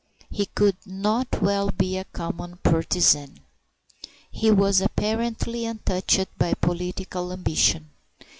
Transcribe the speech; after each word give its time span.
He 0.31 0.47
could 0.47 0.77
not 0.87 1.43
well 1.43 1.69
be 1.69 1.95
a 1.95 2.05
common 2.05 2.57
partisan. 2.63 3.41
He 4.31 4.49
was 4.49 4.81
apparently 4.81 5.63
untouched 5.65 6.35
by 6.39 6.55
political 6.55 7.31
ambition. 7.31 7.91